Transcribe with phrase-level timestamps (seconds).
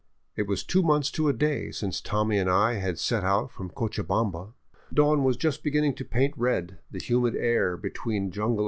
[0.35, 3.69] It was two months to a day since Tommy and I had set out from
[3.69, 4.53] Cochabamba.
[4.91, 8.59] Dawn was just beginning to paint red the humid air between jungle